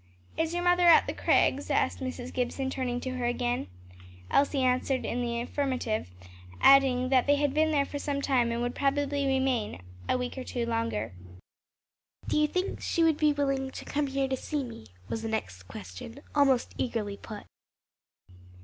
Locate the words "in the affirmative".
5.05-6.09